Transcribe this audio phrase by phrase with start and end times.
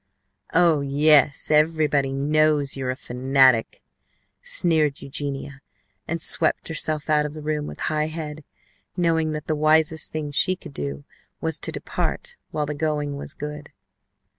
[0.55, 3.83] "Oh, yes, everybody knows you're a fanatic!"
[4.41, 5.61] sneered Eugenia,
[6.07, 8.43] and swept herself out of the room with high head,
[8.97, 11.03] knowing that the wisest thing she could do
[11.39, 13.69] was to depart while the going was good.